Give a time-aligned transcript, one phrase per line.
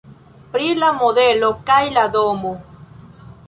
[0.53, 2.59] Pri la modelo kaj la domo.